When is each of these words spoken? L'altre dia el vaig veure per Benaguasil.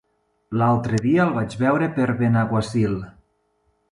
L'altre 0.59 1.01
dia 1.03 1.19
el 1.25 1.33
vaig 1.35 1.57
veure 1.59 1.91
per 1.99 2.07
Benaguasil. 2.23 2.99